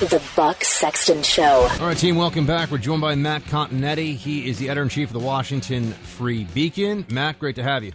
The 0.00 0.22
Buck 0.34 0.64
Sexton 0.64 1.22
Show. 1.22 1.68
All 1.78 1.86
right, 1.86 1.96
team, 1.96 2.16
welcome 2.16 2.46
back. 2.46 2.70
We're 2.70 2.78
joined 2.78 3.02
by 3.02 3.16
Matt 3.16 3.42
Continetti. 3.42 4.16
He 4.16 4.48
is 4.48 4.58
the 4.58 4.70
editor 4.70 4.84
in 4.84 4.88
chief 4.88 5.10
of 5.10 5.12
the 5.12 5.18
Washington 5.18 5.92
Free 5.92 6.44
Beacon. 6.54 7.04
Matt, 7.10 7.38
great 7.38 7.56
to 7.56 7.62
have 7.62 7.84
you. 7.84 7.92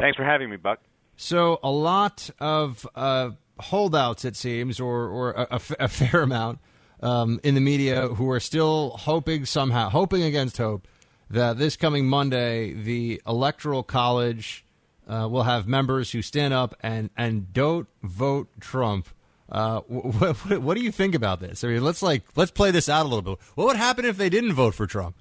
Thanks 0.00 0.16
for 0.16 0.24
having 0.24 0.48
me, 0.48 0.56
Buck. 0.56 0.80
So, 1.14 1.60
a 1.62 1.70
lot 1.70 2.30
of 2.40 2.88
uh, 2.94 3.32
holdouts, 3.60 4.24
it 4.24 4.34
seems, 4.34 4.80
or, 4.80 5.08
or 5.08 5.32
a, 5.32 5.60
a 5.78 5.88
fair 5.88 6.22
amount 6.22 6.58
um, 7.02 7.38
in 7.44 7.54
the 7.54 7.60
media 7.60 8.08
who 8.08 8.30
are 8.30 8.40
still 8.40 8.92
hoping 9.00 9.44
somehow, 9.44 9.90
hoping 9.90 10.22
against 10.22 10.56
hope, 10.56 10.88
that 11.28 11.58
this 11.58 11.76
coming 11.76 12.06
Monday, 12.06 12.72
the 12.72 13.20
Electoral 13.26 13.82
College 13.82 14.64
uh, 15.06 15.28
will 15.30 15.42
have 15.42 15.68
members 15.68 16.12
who 16.12 16.22
stand 16.22 16.54
up 16.54 16.74
and, 16.80 17.10
and 17.14 17.52
don't 17.52 17.88
vote 18.02 18.48
Trump 18.58 19.06
uh, 19.50 19.80
what, 19.88 20.36
what, 20.36 20.62
what, 20.62 20.76
do 20.76 20.82
you 20.82 20.92
think 20.92 21.14
about 21.14 21.40
this? 21.40 21.64
I 21.64 21.68
mean, 21.68 21.84
let's 21.84 22.02
like 22.02 22.24
let's 22.36 22.50
play 22.50 22.70
this 22.70 22.88
out 22.88 23.06
a 23.06 23.08
little 23.08 23.22
bit. 23.22 23.38
What 23.54 23.66
would 23.66 23.76
happen 23.76 24.04
if 24.04 24.16
they 24.16 24.28
didn't 24.28 24.52
vote 24.52 24.74
for 24.74 24.86
Trump? 24.86 25.16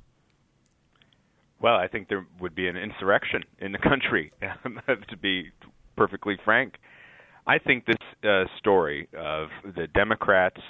Well, 1.60 1.76
I 1.76 1.88
think 1.88 2.08
there 2.08 2.26
would 2.40 2.54
be 2.54 2.68
an 2.68 2.78
insurrection 2.78 3.44
in 3.60 3.72
the 3.72 3.80
country. 3.80 4.32
to 4.42 5.18
be 5.18 5.52
perfectly 5.96 6.38
frank, 6.46 6.76
I 7.48 7.58
think 7.58 7.86
this 7.86 7.96
uh, 8.24 8.44
story 8.60 9.08
of 9.18 9.50
the 9.64 9.88
Democrats 9.88 10.62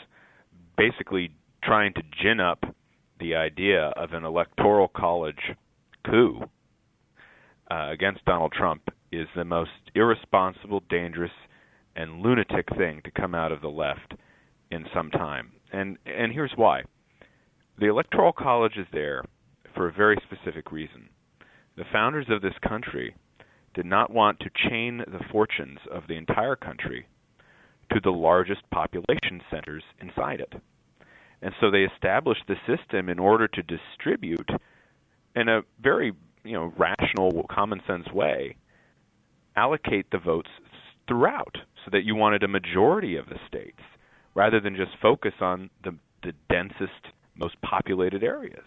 basically 0.78 1.32
trying 1.64 1.94
to 1.96 2.02
gin 2.22 2.40
up 2.40 2.64
the 3.20 3.36
idea 3.36 3.88
of 3.98 4.14
an 4.14 4.24
electoral 4.24 4.88
college 4.88 5.56
coup 6.06 6.44
uh, 7.70 7.90
against 7.92 8.24
Donald 8.26 8.54
Trump 8.54 8.90
is 9.12 9.28
the 9.36 9.44
most 9.44 9.72
irresponsible, 9.96 10.84
dangerous, 10.90 11.32
and 11.98 12.22
lunatic 12.22 12.68
thing 12.78 13.02
to 13.04 13.12
come 13.12 13.36
out 13.36 13.52
of 13.52 13.62
the 13.62 13.68
left 13.68 14.14
in 14.72 14.86
some 14.94 15.10
time. 15.12 15.52
And 15.74 15.98
and 16.06 16.32
here's 16.32 16.54
why. 16.56 16.84
The 17.80 17.88
Electoral 17.88 18.32
College 18.32 18.78
is 18.78 18.88
there 18.94 19.24
for 19.76 19.90
a 19.90 19.94
very 19.94 20.18
specific 20.24 20.72
reason. 20.72 21.10
The 21.76 21.84
founders 21.92 22.28
of 22.30 22.42
this 22.42 22.58
country 22.68 23.16
did 23.74 23.86
not 23.86 24.12
want 24.12 24.40
to 24.40 24.70
chain 24.70 25.00
the 25.00 25.24
fortunes 25.32 25.80
of 25.92 26.04
the 26.08 26.16
entire 26.16 26.56
country 26.56 27.06
to 27.92 28.00
the 28.04 28.10
largest 28.10 28.62
population 28.72 29.42
centers 29.52 29.84
inside 30.02 30.40
it. 30.40 30.54
And 31.42 31.54
so 31.62 31.70
they 31.70 31.84
established 31.84 32.44
the 32.48 32.56
system 32.66 33.10
in 33.10 33.20
order 33.20 33.48
to 33.48 33.62
distribute 33.62 34.50
in 35.36 35.48
a 35.48 35.62
very, 35.82 36.14
you 36.44 36.54
know, 36.54 36.74
rational 36.78 37.46
common 37.50 37.82
sense 37.88 38.12
way 38.12 38.58
allocate 39.56 40.10
the 40.12 40.18
votes 40.18 40.50
throughout 41.08 41.58
so 41.86 41.92
that 41.92 42.04
you 42.04 42.16
wanted 42.16 42.44
a 42.44 42.48
majority 42.48 43.16
of 43.16 43.28
the 43.28 43.40
states 43.48 43.80
rather 44.36 44.60
than 44.60 44.76
just 44.76 44.92
focus 45.02 45.34
on 45.42 45.70
the, 45.84 45.96
the 46.24 46.34
densest, 46.50 47.14
most 47.36 47.56
populated 47.62 48.24
areas. 48.24 48.66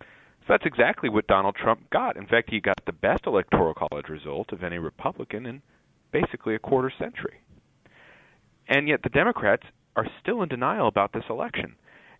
So 0.00 0.46
that's 0.48 0.66
exactly 0.66 1.08
what 1.08 1.26
Donald 1.26 1.56
Trump 1.56 1.90
got. 1.90 2.16
In 2.16 2.26
fact, 2.26 2.50
he 2.50 2.60
got 2.60 2.80
the 2.86 2.92
best 2.92 3.26
electoral 3.26 3.74
college 3.74 4.08
result 4.08 4.52
of 4.52 4.62
any 4.62 4.78
Republican 4.78 5.46
in 5.46 5.62
basically 6.12 6.54
a 6.54 6.60
quarter 6.60 6.92
century. 6.98 7.40
And 8.68 8.88
yet 8.88 9.00
the 9.02 9.08
Democrats 9.08 9.64
are 9.96 10.06
still 10.20 10.42
in 10.42 10.48
denial 10.48 10.88
about 10.88 11.12
this 11.12 11.24
election. 11.30 11.74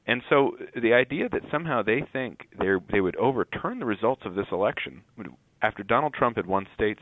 And 0.06 0.22
so 0.28 0.52
the 0.80 0.92
idea 0.92 1.28
that 1.28 1.42
somehow 1.50 1.82
they 1.82 2.04
think 2.12 2.48
they 2.58 3.00
would 3.00 3.16
overturn 3.16 3.80
the 3.80 3.86
results 3.86 4.22
of 4.24 4.34
this 4.34 4.46
election 4.52 5.02
after 5.62 5.82
Donald 5.82 6.14
Trump 6.14 6.36
had 6.36 6.46
won 6.46 6.66
states 6.74 7.00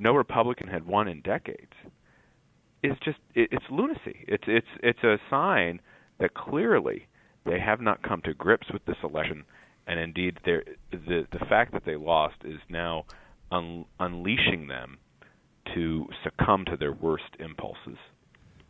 no 0.00 0.14
Republican 0.14 0.66
had 0.66 0.86
won 0.86 1.06
in 1.06 1.20
decades 1.20 1.72
is 2.82 2.96
just 3.04 3.18
it, 3.34 3.48
it's 3.52 3.64
lunacy. 3.70 4.24
It's 4.26 4.44
it's 4.46 4.66
it's 4.82 5.02
a 5.04 5.18
sign 5.28 5.80
that 6.18 6.34
clearly 6.34 7.06
they 7.44 7.58
have 7.60 7.80
not 7.80 8.02
come 8.02 8.22
to 8.22 8.34
grips 8.34 8.68
with 8.72 8.84
this 8.86 8.96
election, 9.02 9.44
and 9.86 10.00
indeed 10.00 10.38
the 10.44 10.62
the 10.90 11.44
fact 11.48 11.72
that 11.72 11.84
they 11.84 11.96
lost 11.96 12.36
is 12.44 12.58
now 12.68 13.04
un, 13.52 13.84
unleashing 13.98 14.68
them 14.68 14.98
to 15.74 16.08
succumb 16.24 16.64
to 16.64 16.76
their 16.76 16.92
worst 16.92 17.36
impulses. 17.38 17.98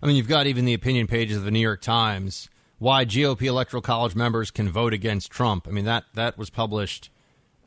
I 0.03 0.07
mean, 0.07 0.17
you've 0.17 0.29
got 0.29 0.47
even 0.47 0.65
the 0.65 0.75
opinion 0.75 1.07
pages 1.07 1.37
of 1.37 1.45
the 1.45 1.51
New 1.51 1.61
York 1.61 1.81
Times 1.81 2.49
why 2.79 3.05
GOP 3.05 3.43
electoral 3.43 3.83
college 3.83 4.17
members 4.17 4.51
can 4.51 4.69
vote 4.69 4.95
against 4.95 5.31
Trump. 5.31 5.69
I 5.69 5.71
mean 5.71 5.85
that 5.85 6.05
that 6.15 6.37
was 6.37 6.51
published 6.51 7.11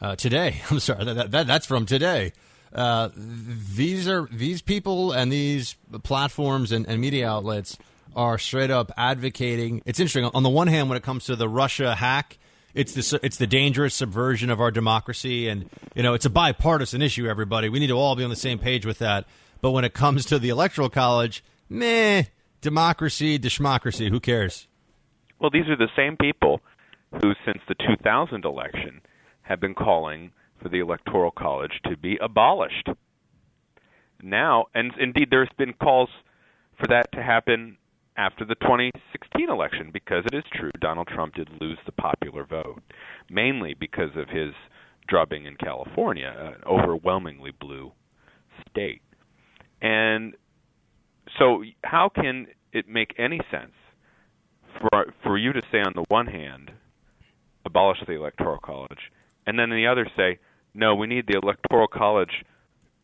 uh, 0.02 0.16
today. 0.16 0.62
I'm 0.70 0.80
sorry, 0.80 1.06
that, 1.06 1.32
that 1.32 1.48
that's 1.48 1.66
from 1.66 1.86
today. 1.86 2.34
Uh, 2.74 3.10
these 3.16 4.08
are 4.08 4.28
these 4.32 4.62
people 4.62 5.12
and 5.12 5.32
these 5.32 5.76
platforms 6.02 6.72
and, 6.72 6.88
and 6.88 7.00
media 7.00 7.30
outlets 7.30 7.78
are 8.16 8.38
straight 8.38 8.72
up 8.72 8.92
advocating. 8.98 9.82
It's 9.86 10.00
interesting. 10.00 10.26
On 10.26 10.44
the 10.44 10.50
one 10.50 10.68
hand, 10.68 10.90
when 10.90 10.98
it 10.98 11.04
comes 11.04 11.26
to 11.26 11.36
the 11.36 11.48
Russia 11.48 11.96
hack, 11.96 12.38
it's 12.74 12.94
the 12.94 13.20
it's 13.22 13.38
the 13.38 13.48
dangerous 13.48 13.94
subversion 13.94 14.50
of 14.50 14.60
our 14.60 14.72
democracy, 14.72 15.48
and 15.48 15.70
you 15.94 16.02
know 16.02 16.14
it's 16.16 16.26
a 16.26 16.30
bipartisan 16.30 17.02
issue. 17.02 17.28
Everybody, 17.28 17.70
we 17.70 17.80
need 17.80 17.88
to 17.88 17.94
all 17.94 18.16
be 18.16 18.24
on 18.24 18.32
the 18.32 18.36
same 18.36 18.58
page 18.58 18.86
with 18.86 19.00
that. 19.00 19.26
But 19.62 19.72
when 19.72 19.86
it 19.86 19.94
comes 19.94 20.26
to 20.26 20.40
the 20.40 20.50
electoral 20.50 20.90
college, 20.90 21.44
meh, 21.70 22.24
democracy, 22.62 23.38
democracy, 23.38 24.10
who 24.10 24.20
cares? 24.20 24.68
Well, 25.40 25.52
these 25.52 25.68
are 25.68 25.78
the 25.78 25.90
same 25.96 26.18
people 26.18 26.62
who, 27.12 27.34
since 27.46 27.60
the 27.68 27.76
2000 27.76 28.44
election, 28.44 29.02
have 29.44 29.60
been 29.60 29.76
calling 29.76 30.32
for 30.64 30.70
the 30.70 30.80
Electoral 30.80 31.32
College 31.32 31.74
to 31.86 31.98
be 31.98 32.18
abolished. 32.22 32.88
Now, 34.22 34.66
and 34.74 34.94
indeed, 35.00 35.28
there's 35.30 35.50
been 35.58 35.74
calls 35.74 36.10
for 36.80 36.88
that 36.88 37.12
to 37.14 37.22
happen 37.22 37.78
after 38.16 38.46
the 38.46 38.56
2016 38.56 39.50
election 39.50 39.90
because 39.92 40.24
it 40.26 40.36
is 40.36 40.44
true 40.54 40.72
Donald 40.80 41.08
Trump 41.08 41.36
did 41.36 41.50
lose 41.60 41.78
the 41.86 41.92
popular 41.92 42.46
vote, 42.46 42.82
mainly 43.30 43.74
because 43.74 44.12
of 44.16 44.30
his 44.30 44.54
drubbing 45.08 45.46
in 45.46 45.56
California, 45.58 46.34
an 46.38 46.64
overwhelmingly 46.66 47.52
blue 47.60 47.92
state. 48.70 49.02
And 49.82 50.36
so, 51.38 51.64
how 51.84 52.10
can 52.10 52.48
it 52.72 52.88
make 52.88 53.14
any 53.18 53.40
sense 53.52 53.74
for 54.80 55.14
for 55.24 55.38
you 55.38 55.52
to 55.54 55.62
say 55.72 55.80
on 55.80 55.94
the 55.96 56.06
one 56.08 56.28
hand, 56.28 56.72
abolish 57.66 57.98
the 58.08 58.14
electoral 58.14 58.60
college, 58.60 59.12
and 59.46 59.60
then 59.60 59.72
on 59.72 59.78
the 59.78 59.88
other 59.88 60.08
say, 60.16 60.40
no, 60.74 60.96
we 60.96 61.08
need 61.08 61.26
the 61.28 61.40
Electoral 61.42 61.88
College 61.88 62.44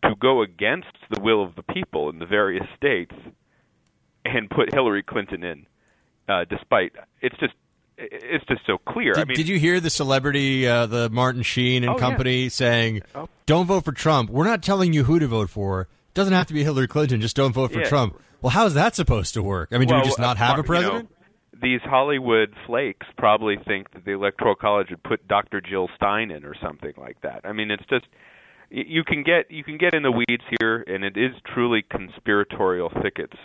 to 0.03 0.16
go 0.16 0.41
against 0.41 0.88
the 1.09 1.22
will 1.22 1.44
of 1.44 1.56
the 1.56 1.63
people 1.63 2.09
in 2.09 2.19
the 2.19 2.25
various 2.25 2.66
states 2.78 3.13
and 4.25 4.50
put 4.50 4.74
Hillary 4.74 5.03
Clinton 5.03 5.44
in, 5.44 5.66
uh, 6.28 6.46
despite 6.50 6.94
it's 7.22 7.38
just 7.40 7.53
it's 7.97 8.46
just 8.46 8.62
so 8.66 8.78
clear. 8.78 9.13
Did, 9.13 9.22
I 9.22 9.25
mean, 9.25 9.35
did 9.35 9.50
you 9.50 9.59
hear 9.59 9.79
the 9.79 9.90
celebrity, 9.90 10.66
uh, 10.66 10.85
the 10.85 11.09
Martin 11.09 11.41
Sheen 11.41 11.84
and 11.84 11.94
oh, 11.94 11.97
company, 11.97 12.44
yeah. 12.44 12.50
saying, 12.50 13.02
oh. 13.13 13.28
"Don't 13.46 13.66
vote 13.66 13.84
for 13.84 13.91
Trump. 13.91 14.29
We're 14.29 14.46
not 14.46 14.63
telling 14.63 14.94
you 14.94 15.03
who 15.03 15.19
to 15.19 15.28
vote 15.28 15.50
for. 15.50 15.81
It 15.81 16.13
doesn't 16.13 16.34
have 16.34 16.47
to 16.47 16.53
be 16.53 16.63
Hillary 16.63 16.88
Clinton. 16.88 17.19
Just 17.19 17.35
don't 17.35 17.52
vote 17.52 17.72
for 17.72 17.82
yeah. 17.82 17.90
Trump." 17.90 18.20
Well, 18.41 18.52
how 18.52 18.66
is 18.66 18.73
that 18.76 18.96
supposed 18.96 19.34
to 19.34 19.44
work? 19.44 19.70
I 19.73 19.78
mean, 19.78 19.90
well, 19.90 19.99
do 19.99 20.03
we 20.03 20.08
just 20.08 20.20
not 20.20 20.38
have 20.38 20.58
uh, 20.58 20.61
a 20.61 20.64
president? 20.64 20.94
You 20.96 21.03
know, 21.03 21.19
these 21.61 21.82
Hollywood 21.84 22.53
flakes 22.66 23.08
probably 23.17 23.58
think 23.67 23.91
that 23.91 24.06
the 24.06 24.11
Electoral 24.11 24.56
College 24.56 24.90
would 24.90 25.03
put 25.03 25.28
Dr. 25.28 25.61
Jill 25.61 25.90
Stein 25.96 26.32
in 26.32 26.46
or 26.46 26.56
something 26.61 26.94
like 26.97 27.22
that. 27.22 27.41
I 27.44 27.53
mean, 27.53 27.72
it's 27.72 27.85
just 27.90 28.06
you 28.70 29.03
can 29.03 29.23
get 29.23 29.50
you 29.50 29.64
can 29.64 29.78
get 29.78 29.94
in 29.94 30.03
the 30.03 30.11
weeds 30.11 30.44
here, 30.59 30.84
and 30.88 31.03
it 31.03 31.17
is 31.17 31.32
truly 31.53 31.82
conspiratorial 31.82 32.91
thickets 33.02 33.38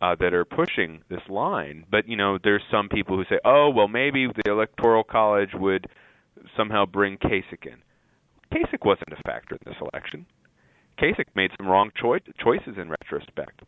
uh, 0.00 0.14
that 0.20 0.34
are 0.34 0.44
pushing 0.44 1.02
this 1.08 1.22
line. 1.28 1.84
But 1.90 2.08
you 2.08 2.16
know, 2.16 2.38
there's 2.42 2.62
some 2.70 2.88
people 2.88 3.16
who 3.16 3.24
say, 3.24 3.38
"Oh, 3.44 3.70
well, 3.70 3.88
maybe 3.88 4.26
the 4.26 4.50
Electoral 4.50 5.04
College 5.04 5.50
would 5.54 5.86
somehow 6.56 6.86
bring 6.86 7.18
Kasich 7.18 7.66
in." 7.66 7.82
Kasich 8.52 8.84
wasn't 8.84 9.12
a 9.12 9.22
factor 9.22 9.56
in 9.56 9.60
this 9.64 9.80
election. 9.80 10.26
Kasich 10.98 11.28
made 11.34 11.50
some 11.58 11.68
wrong 11.68 11.90
choi- 11.94 12.18
choices 12.42 12.76
in 12.76 12.90
retrospect 12.90 13.62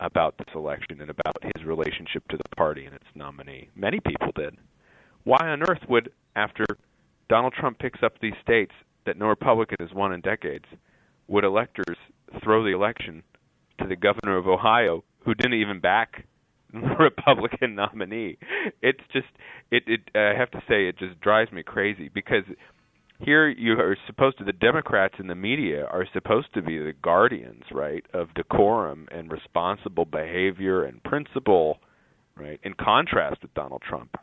about 0.00 0.36
this 0.38 0.54
election 0.54 1.00
and 1.00 1.10
about 1.10 1.36
his 1.42 1.64
relationship 1.64 2.26
to 2.28 2.36
the 2.36 2.56
party 2.56 2.84
and 2.84 2.94
its 2.94 3.06
nominee. 3.14 3.68
Many 3.74 4.00
people 4.00 4.32
did. 4.34 4.56
Why 5.24 5.48
on 5.48 5.62
earth 5.62 5.82
would, 5.88 6.10
after 6.36 6.64
Donald 7.28 7.52
Trump 7.52 7.78
picks 7.78 8.02
up 8.02 8.18
these 8.20 8.34
states 8.42 8.72
that 9.06 9.18
no 9.18 9.26
Republican 9.26 9.76
has 9.80 9.92
won 9.92 10.12
in 10.12 10.20
decades, 10.20 10.64
would 11.26 11.44
electors 11.44 11.96
throw 12.42 12.62
the 12.62 12.74
election 12.74 13.22
to 13.80 13.86
the 13.86 13.96
governor 13.96 14.36
of 14.36 14.46
Ohio 14.46 15.04
who 15.20 15.34
didn't 15.34 15.60
even 15.60 15.80
back 15.80 16.24
the 16.72 16.96
Republican 16.98 17.74
nominee. 17.74 18.38
It's 18.82 19.00
just 19.12 19.26
it 19.70 19.84
it 19.86 20.00
I 20.14 20.38
have 20.38 20.50
to 20.52 20.62
say 20.68 20.86
it 20.86 20.98
just 20.98 21.20
drives 21.20 21.52
me 21.52 21.62
crazy 21.62 22.10
because 22.12 22.44
here 23.20 23.48
you 23.48 23.72
are 23.72 23.96
supposed 24.06 24.38
to 24.38 24.44
the 24.44 24.52
Democrats 24.52 25.14
in 25.18 25.26
the 25.26 25.34
media 25.34 25.86
are 25.86 26.06
supposed 26.12 26.52
to 26.54 26.62
be 26.62 26.78
the 26.78 26.92
guardians, 27.02 27.64
right, 27.72 28.04
of 28.14 28.32
decorum 28.34 29.08
and 29.10 29.30
responsible 29.30 30.04
behavior 30.04 30.84
and 30.84 31.02
principle, 31.02 31.78
right? 32.36 32.60
In 32.62 32.74
contrast 32.74 33.42
with 33.42 33.52
Donald 33.54 33.82
Trump. 33.88 34.16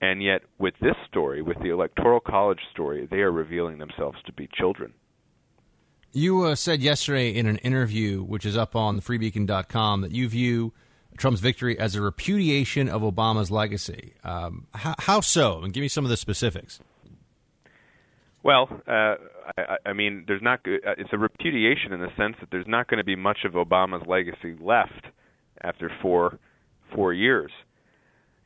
And 0.00 0.22
yet 0.22 0.42
with 0.58 0.74
this 0.80 0.96
story, 1.08 1.42
with 1.42 1.58
the 1.60 1.68
electoral 1.68 2.20
college 2.20 2.60
story, 2.72 3.06
they 3.08 3.18
are 3.18 3.30
revealing 3.30 3.78
themselves 3.78 4.18
to 4.26 4.32
be 4.32 4.48
children. 4.52 4.94
You 6.12 6.44
uh, 6.44 6.54
said 6.56 6.82
yesterday 6.82 7.30
in 7.30 7.46
an 7.46 7.58
interview, 7.58 8.22
which 8.22 8.44
is 8.44 8.56
up 8.56 8.74
on 8.74 9.00
freebeacon.com, 9.00 10.00
that 10.00 10.10
you 10.10 10.28
view 10.28 10.72
Trump's 11.16 11.40
victory 11.40 11.78
as 11.78 11.94
a 11.94 12.02
repudiation 12.02 12.88
of 12.88 13.02
Obama's 13.02 13.50
legacy. 13.50 14.14
Um, 14.24 14.66
how, 14.74 14.94
how, 14.98 15.20
so? 15.20 15.62
And 15.62 15.72
give 15.72 15.82
me 15.82 15.88
some 15.88 16.04
of 16.04 16.10
the 16.10 16.16
specifics. 16.16 16.80
Well, 18.44 18.68
uh, 18.88 19.14
I, 19.56 19.76
I, 19.86 19.92
mean, 19.92 20.24
there's 20.26 20.42
not. 20.42 20.60
Uh, 20.66 20.94
it's 20.98 21.10
a 21.12 21.18
repudiation 21.18 21.92
in 21.92 22.00
the 22.00 22.08
sense 22.16 22.36
that 22.40 22.48
there's 22.50 22.66
not 22.66 22.88
going 22.88 22.98
to 22.98 23.04
be 23.04 23.16
much 23.16 23.38
of 23.44 23.52
Obama's 23.52 24.06
legacy 24.06 24.56
left 24.60 25.06
after 25.62 25.90
four 26.00 26.38
four 26.94 27.12
years. 27.12 27.50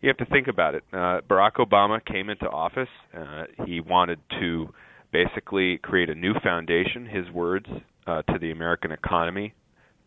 You 0.02 0.08
have 0.08 0.18
to 0.18 0.26
think 0.26 0.48
about 0.48 0.74
it. 0.74 0.84
Uh, 0.92 1.20
Barack 1.28 1.54
Obama 1.54 2.04
came 2.04 2.28
into 2.28 2.46
office. 2.48 2.88
Uh, 3.16 3.44
he 3.64 3.80
wanted 3.80 4.20
to 4.38 4.68
basically 5.12 5.78
create 5.78 6.10
a 6.10 6.14
new 6.14 6.34
foundation. 6.44 7.06
His 7.06 7.30
words 7.30 7.66
uh, 8.06 8.22
to 8.22 8.38
the 8.38 8.50
American 8.50 8.92
economy. 8.92 9.54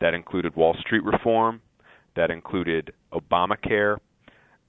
That 0.00 0.14
included 0.14 0.54
Wall 0.54 0.76
Street 0.80 1.02
reform. 1.04 1.60
That 2.16 2.30
included 2.30 2.92
Obamacare, 3.12 3.98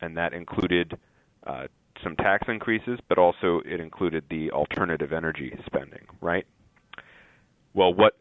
and 0.01 0.17
that 0.17 0.33
included 0.33 0.97
uh, 1.45 1.67
some 2.03 2.15
tax 2.15 2.47
increases, 2.47 2.99
but 3.09 3.17
also 3.17 3.61
it 3.65 3.79
included 3.79 4.23
the 4.29 4.51
alternative 4.51 5.13
energy 5.13 5.53
spending, 5.65 6.05
right? 6.21 6.45
Well, 7.73 7.93
what 7.93 8.17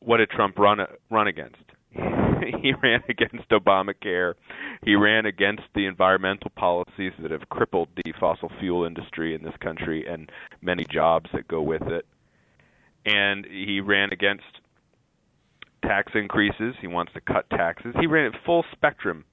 what 0.00 0.18
did 0.18 0.30
Trump 0.30 0.58
run 0.58 0.78
run 1.10 1.26
against? 1.28 1.56
he 1.92 2.72
ran 2.82 3.02
against 3.08 3.48
Obamacare. 3.50 4.34
He 4.84 4.94
ran 4.94 5.26
against 5.26 5.62
the 5.74 5.86
environmental 5.86 6.50
policies 6.56 7.12
that 7.20 7.30
have 7.30 7.48
crippled 7.48 7.88
the 7.96 8.12
fossil 8.18 8.50
fuel 8.60 8.84
industry 8.84 9.34
in 9.34 9.42
this 9.42 9.54
country 9.60 10.06
and 10.06 10.30
many 10.62 10.84
jobs 10.90 11.28
that 11.34 11.48
go 11.48 11.60
with 11.60 11.82
it. 11.82 12.06
And 13.04 13.44
he 13.46 13.80
ran 13.80 14.12
against 14.12 14.44
tax 15.82 16.12
increases. 16.14 16.74
He 16.80 16.86
wants 16.86 17.12
to 17.14 17.20
cut 17.20 17.48
taxes. 17.50 17.94
He 17.98 18.06
ran 18.06 18.32
at 18.32 18.40
full 18.44 18.64
spectrum 18.72 19.24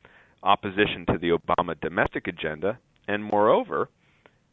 opposition 0.44 1.06
to 1.08 1.18
the 1.20 1.30
Obama 1.30 1.80
domestic 1.80 2.28
agenda 2.28 2.80
and 3.08 3.24
moreover, 3.24 3.90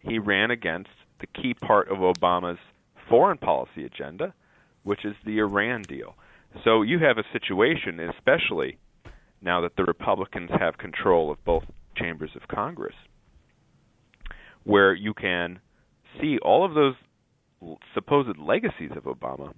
he 0.00 0.18
ran 0.18 0.50
against 0.50 0.90
the 1.20 1.26
key 1.26 1.54
part 1.54 1.88
of 1.88 1.98
Obama's 1.98 2.58
foreign 3.08 3.38
policy 3.38 3.84
agenda, 3.84 4.34
which 4.82 5.04
is 5.04 5.14
the 5.24 5.38
Iran 5.38 5.82
deal. 5.82 6.14
So 6.62 6.82
you 6.82 6.98
have 7.00 7.18
a 7.18 7.24
situation, 7.32 8.00
especially 8.00 8.78
now 9.40 9.60
that 9.62 9.76
the 9.76 9.84
Republicans 9.84 10.50
have 10.58 10.78
control 10.78 11.30
of 11.30 11.44
both 11.44 11.64
chambers 11.96 12.30
of 12.34 12.48
Congress, 12.48 12.94
where 14.64 14.94
you 14.94 15.14
can 15.14 15.60
see 16.20 16.38
all 16.38 16.64
of 16.64 16.74
those 16.74 16.94
supposed 17.94 18.38
legacies 18.38 18.90
of 18.96 19.04
Obama 19.04 19.52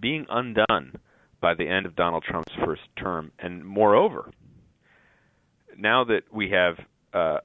being 0.00 0.26
undone 0.28 0.96
by 1.40 1.54
the 1.54 1.68
end 1.68 1.86
of 1.86 1.96
Donald 1.96 2.24
Trump's 2.28 2.52
first 2.64 2.82
term. 2.96 3.32
And 3.38 3.64
moreover, 3.64 4.30
now 5.76 6.04
that 6.04 6.22
we 6.32 6.50
have 6.50 6.78
uh, 7.12 7.38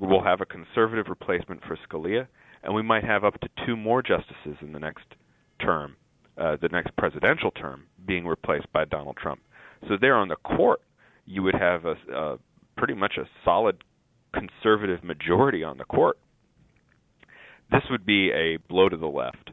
we'll 0.00 0.22
have 0.22 0.40
a 0.40 0.46
conservative 0.46 1.06
replacement 1.08 1.62
for 1.64 1.78
Scalia, 1.88 2.26
and 2.62 2.74
we 2.74 2.82
might 2.82 3.04
have 3.04 3.24
up 3.24 3.38
to 3.40 3.48
two 3.66 3.76
more 3.76 4.02
justices 4.02 4.56
in 4.60 4.72
the 4.72 4.78
next 4.78 5.04
term, 5.60 5.96
uh, 6.38 6.56
the 6.60 6.68
next 6.68 6.96
presidential 6.96 7.50
term, 7.50 7.84
being 8.06 8.26
replaced 8.26 8.70
by 8.72 8.84
Donald 8.84 9.16
Trump. 9.20 9.40
So 9.88 9.96
there 10.00 10.16
on 10.16 10.28
the 10.28 10.36
court, 10.36 10.80
you 11.26 11.42
would 11.42 11.54
have 11.54 11.84
a, 11.84 11.94
a 12.12 12.38
pretty 12.76 12.94
much 12.94 13.14
a 13.18 13.24
solid 13.44 13.84
conservative 14.32 15.04
majority 15.04 15.62
on 15.62 15.78
the 15.78 15.84
court. 15.84 16.18
This 17.70 17.82
would 17.90 18.04
be 18.04 18.30
a 18.30 18.58
blow 18.68 18.88
to 18.88 18.96
the 18.96 19.06
left, 19.06 19.50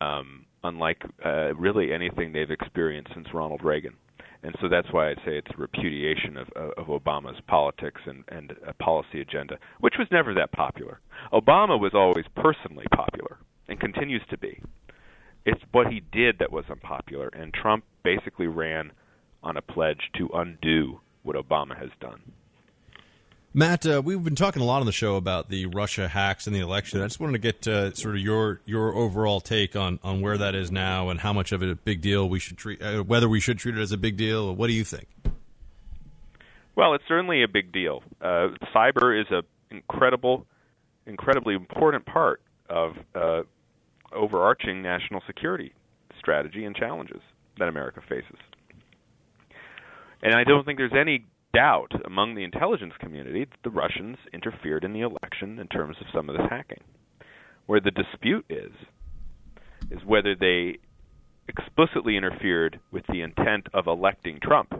um, 0.00 0.46
unlike 0.64 1.02
uh, 1.24 1.54
really 1.54 1.92
anything 1.92 2.32
they've 2.32 2.50
experienced 2.50 3.12
since 3.14 3.28
Ronald 3.32 3.62
Reagan 3.64 3.94
and 4.42 4.54
so 4.60 4.68
that's 4.68 4.92
why 4.92 5.10
I'd 5.10 5.18
say 5.24 5.36
it's 5.36 5.50
a 5.52 5.60
repudiation 5.60 6.36
of, 6.36 6.48
of 6.54 6.86
Obama's 6.86 7.40
politics 7.46 8.00
and, 8.06 8.24
and 8.28 8.54
a 8.66 8.72
policy 8.74 9.20
agenda, 9.20 9.58
which 9.80 9.94
was 9.98 10.06
never 10.10 10.34
that 10.34 10.52
popular. 10.52 11.00
Obama 11.32 11.78
was 11.78 11.92
always 11.94 12.24
personally 12.36 12.86
popular 12.94 13.38
and 13.68 13.80
continues 13.80 14.22
to 14.30 14.38
be. 14.38 14.62
It's 15.44 15.60
what 15.72 15.88
he 15.88 16.02
did 16.12 16.38
that 16.38 16.52
was 16.52 16.64
unpopular, 16.70 17.28
and 17.28 17.52
Trump 17.52 17.84
basically 18.04 18.46
ran 18.46 18.92
on 19.42 19.56
a 19.56 19.62
pledge 19.62 20.10
to 20.18 20.28
undo 20.34 21.00
what 21.22 21.36
Obama 21.36 21.76
has 21.78 21.90
done. 22.00 22.20
Matt, 23.54 23.86
uh, 23.86 24.02
we've 24.04 24.22
been 24.22 24.34
talking 24.34 24.60
a 24.60 24.64
lot 24.64 24.80
on 24.80 24.86
the 24.86 24.92
show 24.92 25.16
about 25.16 25.48
the 25.48 25.66
Russia 25.66 26.06
hacks 26.06 26.46
and 26.46 26.54
the 26.54 26.60
election. 26.60 27.00
I 27.00 27.06
just 27.06 27.18
wanted 27.18 27.32
to 27.32 27.38
get 27.38 27.66
uh, 27.66 27.94
sort 27.94 28.14
of 28.14 28.20
your 28.20 28.60
your 28.66 28.94
overall 28.94 29.40
take 29.40 29.74
on, 29.74 29.98
on 30.04 30.20
where 30.20 30.36
that 30.36 30.54
is 30.54 30.70
now 30.70 31.08
and 31.08 31.20
how 31.20 31.32
much 31.32 31.52
of 31.52 31.62
it 31.62 31.70
a 31.70 31.74
big 31.74 32.02
deal 32.02 32.28
we 32.28 32.38
should 32.38 32.58
treat, 32.58 32.82
uh, 32.82 33.02
whether 33.02 33.28
we 33.28 33.40
should 33.40 33.58
treat 33.58 33.76
it 33.76 33.80
as 33.80 33.90
a 33.90 33.96
big 33.96 34.16
deal. 34.16 34.54
What 34.54 34.66
do 34.66 34.74
you 34.74 34.84
think? 34.84 35.08
Well, 36.76 36.94
it's 36.94 37.04
certainly 37.08 37.42
a 37.42 37.48
big 37.48 37.72
deal. 37.72 38.02
Uh, 38.20 38.48
cyber 38.74 39.18
is 39.18 39.26
an 39.30 39.42
incredible, 39.70 40.46
incredibly 41.06 41.54
important 41.54 42.04
part 42.04 42.42
of 42.68 42.92
uh, 43.14 43.42
overarching 44.12 44.82
national 44.82 45.22
security 45.26 45.72
strategy 46.18 46.64
and 46.64 46.76
challenges 46.76 47.20
that 47.58 47.68
America 47.68 48.02
faces. 48.06 48.36
And 50.22 50.34
I 50.34 50.44
don't 50.44 50.64
think 50.64 50.78
there's 50.78 50.92
any 50.92 51.24
doubt 51.54 51.92
among 52.04 52.34
the 52.34 52.44
intelligence 52.44 52.94
community 53.00 53.44
that 53.44 53.62
the 53.64 53.70
Russians 53.70 54.16
interfered 54.32 54.84
in 54.84 54.92
the 54.92 55.00
election 55.00 55.58
in 55.58 55.66
terms 55.68 55.96
of 56.00 56.06
some 56.12 56.28
of 56.28 56.36
this 56.36 56.46
hacking. 56.50 56.82
Where 57.66 57.80
the 57.80 57.90
dispute 57.90 58.46
is, 58.48 58.72
is 59.90 60.04
whether 60.04 60.34
they 60.34 60.78
explicitly 61.48 62.16
interfered 62.16 62.78
with 62.92 63.04
the 63.08 63.22
intent 63.22 63.66
of 63.72 63.86
electing 63.86 64.38
Trump. 64.42 64.72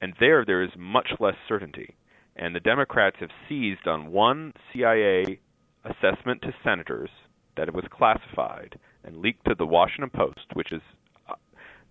And 0.00 0.14
there, 0.18 0.44
there 0.44 0.62
is 0.62 0.70
much 0.76 1.08
less 1.20 1.36
certainty. 1.48 1.94
And 2.34 2.54
the 2.54 2.60
Democrats 2.60 3.16
have 3.20 3.28
seized 3.48 3.86
on 3.86 4.10
one 4.10 4.54
CIA 4.72 5.38
assessment 5.84 6.42
to 6.42 6.54
senators 6.64 7.10
that 7.56 7.68
it 7.68 7.74
was 7.74 7.84
classified 7.90 8.78
and 9.04 9.18
leaked 9.18 9.44
to 9.46 9.54
the 9.54 9.66
Washington 9.66 10.10
Post, 10.10 10.46
which 10.54 10.72
is 10.72 10.80
uh, 11.28 11.34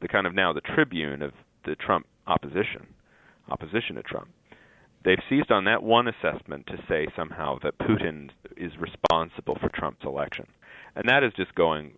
the 0.02 0.08
kind 0.08 0.26
of 0.26 0.34
now 0.34 0.52
the 0.52 0.62
tribune 0.62 1.22
of 1.22 1.32
the 1.66 1.76
Trump 1.76 2.08
opposition 2.26 2.88
opposition 3.50 3.96
to 3.96 4.04
Trump. 4.04 4.30
They've 5.04 5.18
seized 5.30 5.52
on 5.52 5.66
that 5.66 5.82
one 5.82 6.08
assessment 6.08 6.68
to 6.68 6.78
say 6.88 7.08
somehow 7.16 7.58
that 7.64 7.78
Putin 7.80 8.30
is 8.56 8.72
responsible 8.80 9.58
for 9.60 9.70
Trump's 9.70 10.06
election. 10.06 10.46
And 10.96 11.10
that 11.10 11.24
is 11.24 11.34
just 11.36 11.56
going 11.56 11.94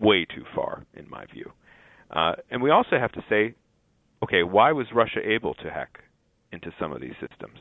way 0.00 0.24
too 0.24 0.44
far, 0.54 0.84
in 0.94 1.08
my 1.08 1.26
view. 1.32 1.52
Uh, 2.10 2.32
and 2.50 2.60
we 2.60 2.70
also 2.70 2.98
have 2.98 3.12
to 3.12 3.24
say, 3.28 3.54
okay, 4.22 4.42
why 4.42 4.72
was 4.72 4.86
Russia 4.94 5.20
able 5.24 5.54
to 5.54 5.70
hack 5.70 6.00
into 6.52 6.72
some 6.78 6.92
of 6.92 7.00
these 7.00 7.14
systems? 7.20 7.58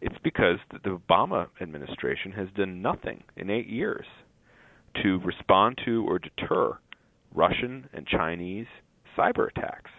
It's 0.00 0.18
because 0.22 0.58
the 0.70 0.98
Obama 0.98 1.48
administration 1.60 2.32
has 2.32 2.48
done 2.56 2.82
nothing 2.82 3.24
in 3.36 3.50
eight 3.50 3.68
years 3.68 4.06
to 5.02 5.18
respond 5.20 5.78
to 5.84 6.04
or 6.08 6.18
deter 6.18 6.78
Russian 7.34 7.88
and 7.92 8.06
Chinese 8.06 8.66
cyber 9.16 9.48
attacks. 9.48 9.90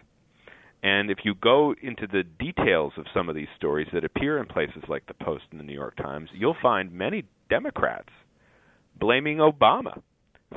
And 0.81 1.12
if 1.12 1.19
you 1.25 1.36
go 1.36 1.75
into 1.81 2.07
the 2.07 2.24
details 2.24 2.93
of 2.98 3.05
some 3.13 3.27
of 3.27 3.36
these 3.36 3.50
stories 3.57 3.88
that 3.93 4.05
appear 4.05 4.38
in 4.38 4.45
places 4.45 4.83
like 4.88 5.05
the 5.07 5.13
Post 5.13 5.43
and 5.51 5.59
the 5.59 5.63
New 5.63 5.74
York 5.74 5.98
Times, 5.98 6.29
you'll 6.33 6.55
find 6.62 6.91
many 6.93 7.25
Democrats 7.50 8.09
blaming 8.98 9.38
Obama 9.38 10.01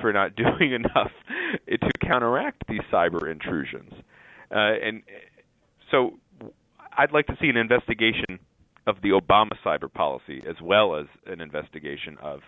for 0.00 0.12
not 0.12 0.37
doing 0.37 0.73
enough 0.73 1.11
to 1.69 1.91
counteract 2.00 2.62
these 2.69 2.81
cyber 2.93 3.31
intrusions. 3.31 3.93
Uh, 4.50 4.75
and 4.83 5.02
so 5.91 6.19
I'd 6.97 7.12
like 7.12 7.26
to 7.26 7.37
see 7.41 7.49
an 7.49 7.57
investigation 7.57 8.38
of 8.87 8.97
the 9.02 9.11
Obama 9.11 9.52
cyber 9.64 9.93
policy 9.93 10.43
as 10.49 10.57
well 10.61 10.97
as 10.97 11.07
an 11.26 11.41
investigation 11.41 12.17
of 12.21 12.41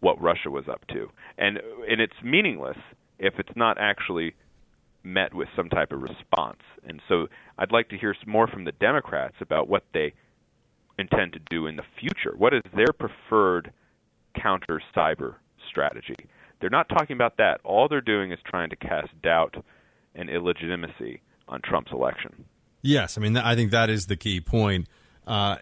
what 0.00 0.20
Russia 0.20 0.50
was 0.50 0.64
up 0.68 0.86
to. 0.88 1.08
And 1.38 1.58
and 1.88 2.00
it's 2.00 2.16
meaningless 2.22 2.76
if 3.18 3.34
it's 3.38 3.56
not 3.56 3.78
actually 3.78 4.34
met 5.06 5.32
with 5.32 5.48
some 5.54 5.68
type 5.68 5.92
of 5.92 6.02
response. 6.02 6.60
And 6.86 7.00
so 7.08 7.28
I'd 7.58 7.72
like 7.72 7.88
to 7.90 7.96
hear 7.96 8.14
more 8.26 8.48
from 8.48 8.64
the 8.64 8.72
Democrats 8.72 9.36
about 9.40 9.68
what 9.68 9.84
they 9.94 10.12
intend 10.98 11.32
to 11.34 11.38
do 11.48 11.66
in 11.66 11.76
the 11.76 11.84
future. 11.98 12.34
What 12.36 12.52
is 12.52 12.62
their 12.74 12.92
preferred 12.92 13.72
counter 14.34 14.82
cyber 14.94 15.36
strategy? 15.70 16.16
They're 16.60 16.70
not 16.70 16.88
talking 16.88 17.14
about 17.14 17.36
that. 17.36 17.60
All 17.64 17.88
they're 17.88 18.00
doing 18.00 18.32
is 18.32 18.38
trying 18.44 18.70
to 18.70 18.76
cast 18.76 19.10
doubt 19.22 19.56
and 20.14 20.28
illegitimacy 20.28 21.20
on 21.48 21.60
Trump's 21.62 21.92
election. 21.92 22.44
Yes, 22.82 23.16
I 23.16 23.20
mean 23.20 23.36
I 23.36 23.54
think 23.54 23.70
that 23.70 23.90
is 23.90 24.06
the 24.06 24.16
key 24.16 24.40
point. 24.40 24.88
Uh, 25.26 25.56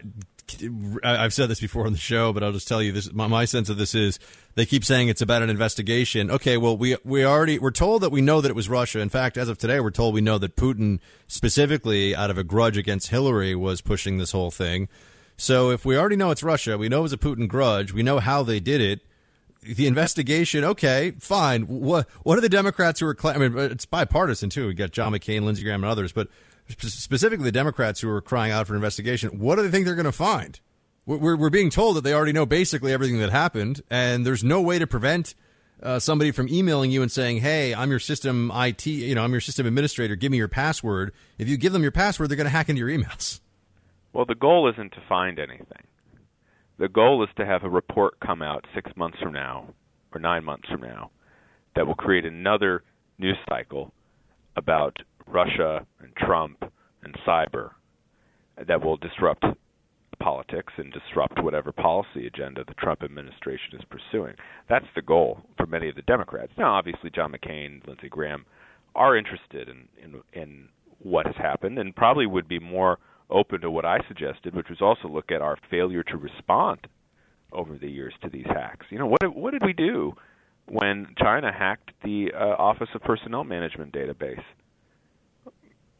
I've 1.03 1.33
said 1.33 1.49
this 1.49 1.61
before 1.61 1.87
on 1.87 1.93
the 1.93 1.99
show, 1.99 2.33
but 2.33 2.43
I'll 2.43 2.53
just 2.53 2.69
tell 2.69 2.83
you 2.83 2.93
this. 2.93 3.13
My, 3.13 3.27
my, 3.27 3.45
sense 3.45 3.69
of 3.69 3.79
this 3.79 3.95
is 3.95 4.19
they 4.55 4.67
keep 4.67 4.85
saying 4.85 5.09
it's 5.09 5.23
about 5.23 5.43
an 5.43 5.51
investigation. 5.51 6.31
Okay, 6.31 6.57
well 6.57 6.77
we 6.77 6.97
we 7.05 7.25
already 7.25 7.59
we're 7.59 7.71
told 7.71 8.03
that 8.03 8.11
we 8.11 8.21
know 8.21 8.41
that 8.41 8.51
it 8.51 8.55
was 8.55 8.69
Russia. 8.69 9.01
In 9.01 9.09
fact, 9.09 9.39
as 9.39 9.49
of 9.49 9.59
today, 9.59 9.81
we're 9.81 9.91
told 9.91 10.13
we 10.13 10.21
know 10.21 10.39
that 10.39 10.57
Putin 10.57 11.01
specifically, 11.29 12.15
out 12.15 12.31
of 12.31 12.37
a 12.37 12.45
grudge 12.45 12.77
against 12.77 13.09
Hillary, 13.09 13.55
was 13.55 13.81
pushing 13.81 14.19
this 14.19 14.33
whole 14.33 14.51
thing. 14.51 14.89
So 15.37 15.71
if 15.71 15.85
we 15.85 15.97
already 15.97 16.17
know 16.17 16.31
it's 16.31 16.43
Russia, 16.43 16.77
we 16.77 16.89
know 16.89 17.01
it 17.01 17.03
was 17.03 17.13
a 17.13 17.19
Putin 17.19 17.49
grudge. 17.49 17.93
We 17.93 18.03
know 18.03 18.19
how 18.19 18.43
they 18.43 18.61
did 18.61 18.81
it. 18.81 19.01
The 19.63 19.87
investigation, 19.87 20.63
okay, 20.63 21.15
fine. 21.19 21.63
What 21.63 22.09
what 22.23 22.37
are 22.37 22.43
the 22.43 22.51
Democrats 22.51 23.01
who 23.01 23.07
are? 23.07 23.17
I 23.25 23.39
mean, 23.39 23.57
it's 23.57 23.87
bipartisan 23.87 24.51
too. 24.51 24.67
We 24.67 24.75
got 24.75 24.91
John 24.91 25.13
McCain, 25.13 25.43
Lindsey 25.43 25.63
Graham, 25.63 25.83
and 25.83 25.91
others, 25.91 26.13
but 26.13 26.29
specifically 26.69 27.45
the 27.45 27.53
Democrats 27.53 28.01
who 28.01 28.09
are 28.11 28.21
crying 28.21 28.53
out 28.53 28.67
for 28.67 28.75
investigation. 28.75 29.39
What 29.39 29.57
do 29.57 29.63
they 29.63 29.71
think 29.71 29.87
they're 29.87 29.95
going 29.95 30.05
to 30.05 30.13
find? 30.13 30.59
We're, 31.07 31.37
we're 31.37 31.51
being 31.51 31.71
told 31.71 31.97
that 31.97 32.01
they 32.05 32.15
already 32.15 32.33
know 32.33 32.47
basically 32.47 32.93
everything 32.93 33.19
that 33.19 33.31
happened, 33.31 33.83
and 33.91 34.27
there's 34.27 34.43
no 34.43 34.63
way 34.63 34.79
to 34.79 34.87
prevent 34.87 35.35
uh, 35.83 35.99
somebody 35.99 36.31
from 36.31 36.49
emailing 36.49 36.91
you 36.91 37.03
and 37.03 37.13
saying, 37.13 37.39
"Hey, 37.39 37.75
I'm 37.75 37.91
your 37.91 37.99
system 37.99 38.51
IT, 38.55 38.87
you 38.87 39.15
know, 39.15 39.23
I'm 39.23 39.33
your 39.33 39.41
system 39.41 39.67
administrator. 39.67 40.17
Give 40.17 40.33
me 40.33 40.39
your 40.39 40.49
password." 40.49 41.13
If 41.37 41.49
you 41.49 41.59
give 41.59 41.75
them 41.75 41.83
your 41.83 41.93
password, 41.93 42.31
they're 42.31 42.37
going 42.37 42.47
to 42.47 42.51
hack 42.51 42.71
into 42.71 42.79
your 42.79 42.89
emails. 42.89 43.41
Well, 44.15 44.25
the 44.25 44.35
goal 44.35 44.71
isn't 44.73 44.93
to 44.93 45.03
find 45.09 45.39
anything. 45.39 45.83
The 46.79 46.89
goal 46.89 47.23
is 47.23 47.29
to 47.37 47.45
have 47.45 47.65
a 47.65 47.69
report 47.69 48.19
come 48.21 48.43
out 48.43 48.65
six 48.75 48.91
months 48.97 49.19
from 49.21 49.33
now 49.33 49.75
or 50.13 50.21
nine 50.21 50.45
months 50.45 50.69
from 50.69 50.81
now 50.81 51.11
that 51.77 51.87
will 51.87 51.95
create 51.95 52.25
another 52.25 52.83
news 53.19 53.37
cycle 53.49 53.93
about 54.57 54.97
Russia 55.27 55.87
and 56.01 56.15
Trump 56.17 56.63
and 57.03 57.15
cyber 57.27 57.71
that 58.67 58.83
will 58.83 58.97
disrupt 58.97 59.45
politics 60.21 60.73
and 60.77 60.93
disrupt 60.93 61.43
whatever 61.43 61.73
policy 61.73 62.27
agenda 62.27 62.65
the 62.67 62.75
Trump 62.75 63.03
administration 63.03 63.75
is 63.75 63.85
pursuing. 63.91 64.35
That's 64.69 64.87
the 64.95 65.03
goal 65.03 65.41
for 65.57 65.67
many 65.67 65.89
of 65.89 65.97
the 65.97 66.03
Democrats. 66.03 66.53
Now, 66.57 66.75
obviously, 66.75 67.11
John 67.11 67.33
McCain, 67.33 67.87
Lindsey 67.87 68.09
Graham 68.09 68.47
are 68.95 69.17
interested 69.17 69.69
in, 69.69 69.89
in, 70.03 70.21
in 70.33 70.69
what 71.01 71.27
has 71.27 71.37
happened 71.37 71.79
and 71.79 71.95
probably 71.95 72.27
would 72.27 72.49
be 72.49 72.59
more 72.59 72.99
open 73.31 73.61
to 73.63 73.71
what 73.71 73.85
I 73.85 73.99
suggested, 74.07 74.55
which 74.55 74.69
was 74.69 74.81
also 74.81 75.09
look 75.09 75.31
at 75.31 75.43
our 75.43 75.57
failure 75.71 76.03
to 76.05 76.17
respond 76.17 76.87
over 77.53 77.77
the 77.77 77.91
years 77.91 78.15
to 78.23 78.29
these 78.29 78.47
hacks. 78.47 78.87
You 78.91 78.99
know, 78.99 79.07
what 79.07 79.35
what 79.35 79.53
did 79.53 79.63
we 79.65 79.73
do 79.73 80.15
when 80.67 81.15
China 81.19 81.53
hacked 81.53 81.91
the 82.03 82.29
uh, 82.35 82.39
Office 82.59 82.89
of 82.95 83.03
Personnel 83.03 83.45
Management 83.45 83.93
database? 83.93 84.43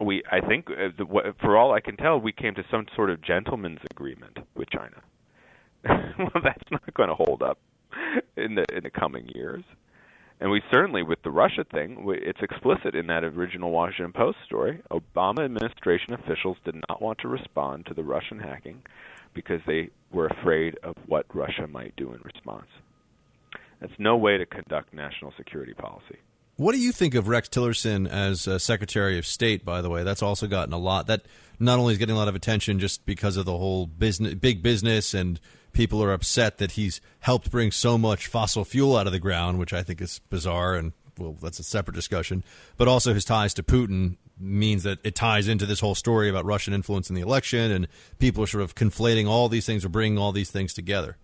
We 0.01 0.23
I 0.31 0.41
think 0.41 0.69
uh, 0.71 1.33
for 1.41 1.57
all 1.57 1.73
I 1.73 1.81
can 1.81 1.97
tell, 1.97 2.19
we 2.19 2.33
came 2.33 2.55
to 2.55 2.65
some 2.71 2.87
sort 2.95 3.11
of 3.11 3.23
gentleman's 3.23 3.81
agreement 3.91 4.39
with 4.55 4.69
China. 4.71 5.03
well, 6.19 6.43
that's 6.43 6.71
not 6.71 6.95
going 6.95 7.09
to 7.09 7.15
hold 7.15 7.43
up 7.43 7.59
in 8.37 8.55
the 8.55 8.65
in 8.75 8.83
the 8.83 8.91
coming 8.91 9.29
years. 9.35 9.65
And 10.41 10.51
we 10.51 10.61
certainly, 10.71 11.03
with 11.03 11.23
the 11.23 11.31
Russia 11.31 11.65
thing, 11.73 12.05
it's 12.09 12.43
explicit 12.43 12.95
in 12.95 13.07
that 13.07 13.23
original 13.23 13.71
Washington 13.71 14.13
Post 14.13 14.39
story. 14.45 14.83
Obama 14.91 15.45
administration 15.45 16.13
officials 16.13 16.57
did 16.65 16.75
not 16.89 17.01
want 17.01 17.19
to 17.21 17.29
respond 17.29 17.87
to 17.87 17.95
the 17.95 18.03
Russian 18.03 18.41
hacking 18.41 18.83
because 19.33 19.61
they 19.67 19.91
were 20.13 20.27
afraid 20.27 20.77
of 20.83 20.97
what 21.07 21.27
Russia 21.35 21.67
might 21.69 21.95
do 21.97 22.13
in 22.13 22.21
response. 22.25 22.67
That's 23.81 23.93
no 23.99 24.17
way 24.17 24.39
to 24.39 24.47
conduct 24.47 24.93
national 24.93 25.33
security 25.37 25.73
policy. 25.75 26.19
What 26.57 26.73
do 26.73 26.79
you 26.79 26.93
think 26.93 27.17
of 27.17 27.27
Rex 27.27 27.49
Tillerson 27.49 28.09
as 28.09 28.47
uh, 28.47 28.61
Secretary 28.61 29.19
of 29.19 29.27
State? 29.27 29.65
By 29.65 29.83
the 29.83 29.91
way, 29.91 30.05
that's 30.05 30.23
also 30.23 30.47
gotten 30.47 30.73
a 30.73 30.79
lot. 30.79 31.09
That 31.09 31.23
not 31.59 31.81
only 31.81 31.93
is 31.93 31.99
getting 31.99 32.15
a 32.15 32.19
lot 32.19 32.29
of 32.29 32.37
attention 32.37 32.79
just 32.79 33.05
because 33.05 33.37
of 33.37 33.45
the 33.45 33.59
whole 33.59 33.87
business, 33.87 34.35
big 34.35 34.63
business, 34.63 35.15
and 35.15 35.41
people 35.73 36.01
are 36.01 36.13
upset 36.13 36.59
that 36.59 36.73
he's 36.73 37.01
helped 37.21 37.51
bring 37.51 37.73
so 37.73 37.99
much 37.99 38.29
fossil 38.29 38.65
fuel 38.65 38.97
out 38.97 39.07
of 39.09 39.13
the 39.13 39.19
ground, 39.19 39.59
which 39.59 39.73
I 39.73 39.83
think 39.83 40.01
is 40.01 40.21
bizarre, 40.31 40.77
and 40.77 40.93
well, 41.19 41.37
that's 41.43 41.59
a 41.59 41.65
separate 41.65 41.95
discussion. 41.95 42.45
But 42.77 42.87
also 42.87 43.15
his 43.15 43.25
ties 43.25 43.53
to 43.55 43.65
Putin 43.65 44.17
means 44.39 44.85
that 44.85 44.99
it 45.03 45.17
ties 45.17 45.49
into 45.49 45.67
this 45.67 45.81
whole 45.81 45.97
story 45.97 46.29
about 46.29 46.45
Russian 46.45 46.73
influence 46.73 47.09
in 47.09 47.17
the 47.17 47.23
election, 47.23 47.73
and 47.73 47.89
people 48.21 48.45
are 48.45 48.49
sort 48.49 48.63
of 48.63 48.77
conflating 48.77 49.27
all 49.27 49.49
these 49.49 49.67
things 49.67 49.85
or 49.85 49.89
bringing 49.89 50.19
all 50.19 50.31
these 50.31 50.53
things 50.53 50.73
together. 50.73 51.17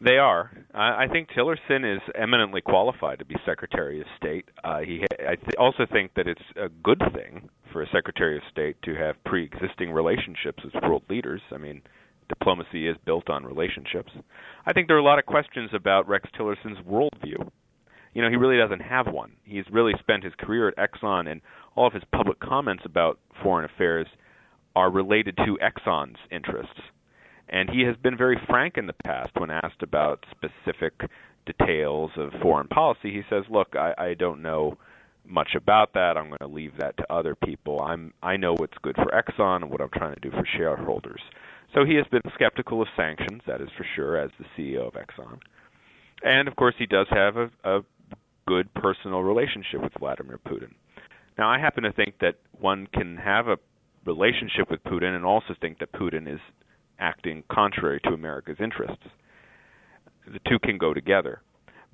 They 0.00 0.18
are. 0.18 0.50
I 0.74 1.06
think 1.10 1.30
Tillerson 1.30 1.96
is 1.96 2.02
eminently 2.14 2.60
qualified 2.60 3.18
to 3.20 3.24
be 3.24 3.34
Secretary 3.46 4.00
of 4.00 4.06
State. 4.18 4.44
Uh, 4.62 4.80
he, 4.80 5.02
I 5.20 5.36
th- 5.36 5.56
also 5.58 5.86
think 5.90 6.12
that 6.14 6.28
it's 6.28 6.42
a 6.54 6.68
good 6.68 7.02
thing 7.14 7.48
for 7.72 7.82
a 7.82 7.88
Secretary 7.90 8.36
of 8.36 8.42
State 8.50 8.76
to 8.82 8.94
have 8.94 9.22
pre-existing 9.24 9.90
relationships 9.90 10.62
with 10.62 10.74
world 10.82 11.02
leaders. 11.08 11.40
I 11.50 11.56
mean, 11.56 11.80
diplomacy 12.28 12.86
is 12.88 12.96
built 13.06 13.30
on 13.30 13.44
relationships. 13.44 14.12
I 14.66 14.74
think 14.74 14.86
there 14.86 14.96
are 14.96 15.00
a 15.00 15.04
lot 15.04 15.18
of 15.18 15.24
questions 15.24 15.70
about 15.72 16.06
Rex 16.06 16.28
Tillerson's 16.38 16.78
worldview. 16.86 17.48
You 18.12 18.22
know, 18.22 18.28
he 18.28 18.36
really 18.36 18.58
doesn't 18.58 18.80
have 18.80 19.06
one. 19.06 19.32
He's 19.44 19.64
really 19.72 19.92
spent 19.98 20.24
his 20.24 20.34
career 20.38 20.68
at 20.68 20.76
Exxon, 20.76 21.30
and 21.30 21.40
all 21.74 21.86
of 21.86 21.94
his 21.94 22.04
public 22.12 22.38
comments 22.40 22.82
about 22.84 23.18
foreign 23.42 23.64
affairs 23.64 24.06
are 24.74 24.90
related 24.90 25.38
to 25.38 25.58
Exxon's 25.62 26.18
interests 26.30 26.80
and 27.48 27.70
he 27.70 27.82
has 27.82 27.96
been 27.96 28.16
very 28.16 28.38
frank 28.48 28.76
in 28.76 28.86
the 28.86 28.92
past 29.04 29.30
when 29.36 29.50
asked 29.50 29.82
about 29.82 30.24
specific 30.30 30.92
details 31.46 32.10
of 32.16 32.32
foreign 32.42 32.68
policy. 32.68 33.12
He 33.12 33.22
says, 33.30 33.44
"Look, 33.50 33.76
I, 33.76 33.94
I 33.96 34.14
don't 34.14 34.42
know 34.42 34.78
much 35.24 35.54
about 35.54 35.92
that. 35.94 36.16
I'm 36.16 36.28
going 36.28 36.38
to 36.38 36.46
leave 36.46 36.76
that 36.78 36.96
to 36.98 37.12
other 37.12 37.34
people. 37.34 37.80
I'm 37.80 38.12
I 38.22 38.36
know 38.36 38.54
what's 38.54 38.78
good 38.82 38.96
for 38.96 39.06
Exxon 39.06 39.62
and 39.62 39.70
what 39.70 39.80
I'm 39.80 39.90
trying 39.90 40.14
to 40.14 40.20
do 40.20 40.30
for 40.30 40.46
shareholders." 40.56 41.20
So 41.74 41.84
he 41.84 41.94
has 41.96 42.06
been 42.10 42.22
skeptical 42.34 42.80
of 42.80 42.88
sanctions, 42.96 43.42
that 43.46 43.60
is 43.60 43.68
for 43.76 43.84
sure, 43.94 44.16
as 44.16 44.30
the 44.38 44.46
CEO 44.56 44.86
of 44.86 44.94
Exxon. 44.94 45.38
And 46.22 46.48
of 46.48 46.56
course, 46.56 46.74
he 46.78 46.86
does 46.86 47.06
have 47.10 47.36
a, 47.36 47.50
a 47.64 47.80
good 48.46 48.72
personal 48.74 49.22
relationship 49.22 49.82
with 49.82 49.92
Vladimir 49.98 50.38
Putin. 50.46 50.72
Now, 51.36 51.50
I 51.50 51.58
happen 51.58 51.82
to 51.84 51.92
think 51.92 52.14
that 52.20 52.36
one 52.58 52.86
can 52.86 53.18
have 53.18 53.48
a 53.48 53.58
relationship 54.06 54.70
with 54.70 54.82
Putin 54.84 55.14
and 55.14 55.24
also 55.24 55.54
think 55.60 55.78
that 55.80 55.92
Putin 55.92 56.32
is 56.32 56.40
acting 56.98 57.42
contrary 57.50 58.00
to 58.04 58.10
America's 58.10 58.56
interests. 58.60 59.04
The 60.26 60.40
two 60.48 60.58
can 60.58 60.78
go 60.78 60.94
together. 60.94 61.40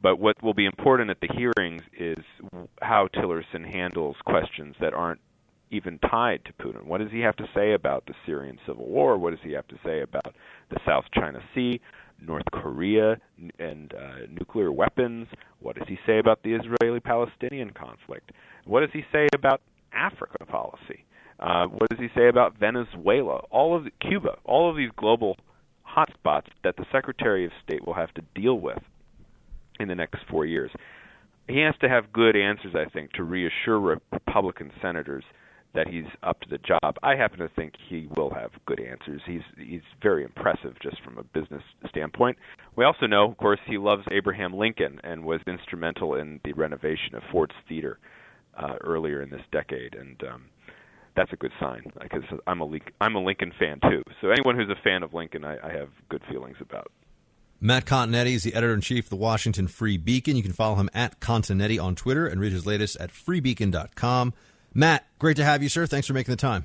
But 0.00 0.18
what 0.18 0.42
will 0.42 0.54
be 0.54 0.66
important 0.66 1.10
at 1.10 1.20
the 1.20 1.28
hearings 1.32 1.82
is 1.96 2.24
how 2.80 3.08
Tillerson 3.14 3.64
handles 3.64 4.16
questions 4.24 4.74
that 4.80 4.94
aren't 4.94 5.20
even 5.70 5.98
tied 5.98 6.44
to 6.44 6.52
Putin. 6.52 6.84
What 6.84 7.00
does 7.00 7.10
he 7.10 7.20
have 7.20 7.36
to 7.36 7.48
say 7.54 7.72
about 7.72 8.04
the 8.06 8.14
Syrian 8.26 8.58
civil 8.66 8.86
war? 8.86 9.16
What 9.16 9.30
does 9.30 9.40
he 9.42 9.52
have 9.52 9.66
to 9.68 9.78
say 9.84 10.02
about 10.02 10.34
the 10.70 10.78
South 10.84 11.04
China 11.14 11.40
Sea, 11.54 11.80
North 12.20 12.44
Korea, 12.52 13.16
and 13.58 13.94
uh, 13.94 14.26
nuclear 14.28 14.70
weapons? 14.70 15.28
What 15.60 15.76
does 15.76 15.88
he 15.88 15.98
say 16.06 16.18
about 16.18 16.42
the 16.42 16.54
Israeli 16.54 17.00
Palestinian 17.00 17.70
conflict? 17.70 18.32
What 18.64 18.80
does 18.80 18.90
he 18.92 19.04
say 19.12 19.28
about 19.34 19.62
Africa 19.92 20.44
policy? 20.46 21.04
Uh, 21.42 21.66
what 21.66 21.90
does 21.90 21.98
he 21.98 22.08
say 22.14 22.28
about 22.28 22.56
Venezuela? 22.58 23.38
All 23.50 23.76
of 23.76 23.84
the, 23.84 23.90
Cuba, 24.00 24.36
all 24.44 24.70
of 24.70 24.76
these 24.76 24.90
global 24.96 25.36
hotspots 25.84 26.46
that 26.62 26.76
the 26.76 26.86
Secretary 26.92 27.44
of 27.44 27.50
State 27.66 27.84
will 27.84 27.94
have 27.94 28.14
to 28.14 28.22
deal 28.34 28.60
with 28.60 28.78
in 29.80 29.88
the 29.88 29.94
next 29.94 30.20
four 30.30 30.46
years. 30.46 30.70
He 31.48 31.58
has 31.58 31.74
to 31.80 31.88
have 31.88 32.12
good 32.12 32.36
answers, 32.36 32.74
I 32.76 32.88
think, 32.88 33.12
to 33.14 33.24
reassure 33.24 33.80
Republican 33.80 34.70
senators 34.80 35.24
that 35.74 35.88
he's 35.88 36.04
up 36.22 36.40
to 36.42 36.48
the 36.48 36.58
job. 36.58 36.96
I 37.02 37.16
happen 37.16 37.40
to 37.40 37.48
think 37.48 37.72
he 37.88 38.06
will 38.14 38.30
have 38.30 38.50
good 38.66 38.78
answers. 38.78 39.22
He's 39.26 39.40
he's 39.56 39.80
very 40.02 40.22
impressive 40.22 40.74
just 40.82 41.02
from 41.02 41.18
a 41.18 41.24
business 41.24 41.62
standpoint. 41.88 42.36
We 42.76 42.84
also 42.84 43.06
know, 43.06 43.28
of 43.28 43.36
course, 43.38 43.58
he 43.66 43.78
loves 43.78 44.04
Abraham 44.10 44.54
Lincoln 44.54 45.00
and 45.02 45.24
was 45.24 45.40
instrumental 45.46 46.14
in 46.14 46.40
the 46.44 46.52
renovation 46.52 47.14
of 47.14 47.22
Ford's 47.32 47.54
Theater 47.68 47.98
uh, 48.56 48.76
earlier 48.82 49.22
in 49.22 49.30
this 49.30 49.42
decade. 49.50 49.94
And 49.94 50.22
um, 50.24 50.44
that's 51.16 51.32
a 51.32 51.36
good 51.36 51.52
sign 51.60 51.84
because 52.00 52.22
I'm 52.46 52.60
a 52.60 52.78
I'm 53.00 53.14
a 53.14 53.22
Lincoln 53.22 53.52
fan 53.58 53.80
too. 53.80 54.02
So 54.20 54.30
anyone 54.30 54.56
who's 54.56 54.70
a 54.70 54.80
fan 54.82 55.02
of 55.02 55.14
Lincoln, 55.14 55.44
I, 55.44 55.56
I 55.62 55.72
have 55.72 55.90
good 56.08 56.22
feelings 56.30 56.56
about. 56.60 56.90
Matt 57.60 57.84
Continetti 57.84 58.34
is 58.34 58.42
the 58.42 58.54
editor 58.54 58.74
in 58.74 58.80
chief 58.80 59.04
of 59.04 59.10
the 59.10 59.16
Washington 59.16 59.68
Free 59.68 59.96
Beacon. 59.96 60.34
You 60.36 60.42
can 60.42 60.52
follow 60.52 60.74
him 60.74 60.90
at 60.92 61.20
Continetti 61.20 61.80
on 61.80 61.94
Twitter 61.94 62.26
and 62.26 62.40
read 62.40 62.52
his 62.52 62.66
latest 62.66 62.96
at 62.96 63.10
freebeacon.com. 63.10 64.34
Matt, 64.74 65.06
great 65.20 65.36
to 65.36 65.44
have 65.44 65.62
you, 65.62 65.68
sir. 65.68 65.86
Thanks 65.86 66.08
for 66.08 66.12
making 66.12 66.32
the 66.32 66.36
time. 66.36 66.64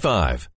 Five. 0.01 0.47